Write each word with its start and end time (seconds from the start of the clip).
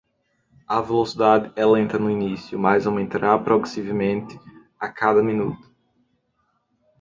A 0.67 0.81
velocidade 0.81 1.53
é 1.55 1.63
lenta 1.63 1.99
no 1.99 2.09
início, 2.09 2.57
mas 2.57 2.87
aumentará 2.87 3.37
progressivamente 3.37 4.35
a 4.79 4.89
cada 4.91 5.21
minuto. 5.21 5.71